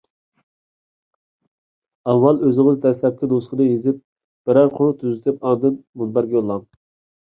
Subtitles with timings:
[2.07, 4.03] ئاۋۋال ئۆزىڭىز دەسلەپكى نۇسخىسىنى يېزىپ
[4.49, 6.71] بىرەر قۇر تۈزىتىپ، ئاندىن مۇنبەرگە يوللاڭ.